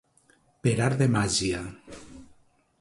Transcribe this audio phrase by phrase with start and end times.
[0.67, 1.63] Per art de màgia.